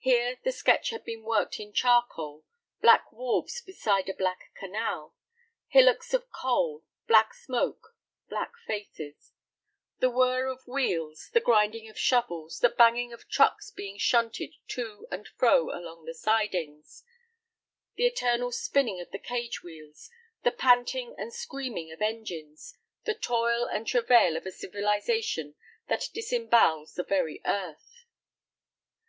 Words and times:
Here 0.00 0.40
the 0.42 0.50
sketch 0.50 0.90
had 0.90 1.04
been 1.04 1.22
worked 1.22 1.60
in 1.60 1.72
charcoal, 1.72 2.44
black 2.80 3.12
wharves 3.12 3.60
beside 3.60 4.08
a 4.08 4.12
black 4.12 4.50
canal, 4.58 5.14
hillocks 5.68 6.12
of 6.12 6.28
coal, 6.32 6.82
black 7.06 7.32
smoke, 7.32 7.94
black 8.28 8.54
faces. 8.66 9.34
The 10.00 10.10
whirr 10.10 10.48
of 10.48 10.66
wheels, 10.66 11.30
the 11.32 11.38
grinding 11.40 11.88
of 11.88 11.96
shovels, 11.96 12.58
the 12.58 12.70
banging 12.70 13.12
of 13.12 13.28
trucks 13.28 13.70
being 13.70 13.98
shunted 13.98 14.52
to 14.70 15.06
and 15.12 15.28
fro 15.28 15.70
along 15.70 16.06
the 16.06 16.14
sidings. 16.14 17.04
The 17.94 18.06
eternal 18.06 18.50
spinning 18.50 19.00
of 19.00 19.12
the 19.12 19.18
cage 19.20 19.62
wheels, 19.62 20.10
the 20.42 20.50
panting 20.50 21.14
and 21.16 21.32
screaming 21.32 21.92
of 21.92 22.02
engines, 22.02 22.76
the 23.04 23.14
toil 23.14 23.66
and 23.66 23.86
travail 23.86 24.36
of 24.36 24.44
a 24.44 24.50
civilization 24.50 25.54
that 25.86 26.08
disembowels 26.12 26.94
the 26.94 27.04
very 27.04 27.40
earth. 27.44 28.06